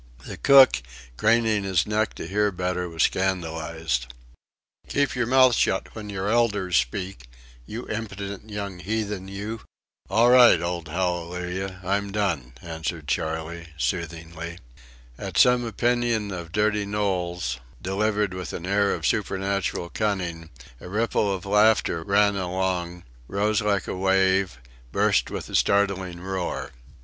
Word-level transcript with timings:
The 0.25 0.35
cook, 0.37 0.81
craning 1.15 1.63
his 1.63 1.85
neck 1.85 2.15
to 2.15 2.25
hear 2.25 2.51
better, 2.51 2.89
was 2.89 3.03
scandalised. 3.03 4.11
"Keep 4.89 5.13
your 5.13 5.27
mouth 5.27 5.53
shut 5.53 5.93
when 5.93 6.09
your 6.09 6.27
elders 6.27 6.75
speak, 6.75 7.29
you 7.67 7.85
impudent 7.85 8.49
young 8.49 8.79
heathen 8.79 9.27
you." 9.27 9.61
"All 10.09 10.31
right, 10.31 10.59
old 10.59 10.87
Hallelujah, 10.87 11.81
I'm 11.83 12.11
done," 12.11 12.53
answered 12.63 13.07
Charley, 13.07 13.67
soothingly. 13.77 14.57
At 15.19 15.37
some 15.37 15.63
opinion 15.65 16.31
of 16.31 16.51
dirty 16.51 16.87
Knowles, 16.87 17.59
delivered 17.79 18.33
with 18.33 18.53
an 18.53 18.65
air 18.65 18.95
of 18.95 19.05
supernatural 19.05 19.89
cunning, 19.91 20.49
a 20.79 20.89
ripple 20.89 21.31
of 21.31 21.45
laughter 21.45 22.01
ran 22.01 22.35
along, 22.35 23.03
rose 23.27 23.61
like 23.61 23.85
a 23.87 23.95
wave, 23.95 24.57
burst 24.91 25.29
with 25.29 25.47
a 25.47 25.53
startling 25.53 26.19
roar. 26.19 26.71